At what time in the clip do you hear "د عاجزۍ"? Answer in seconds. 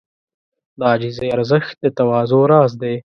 0.79-1.27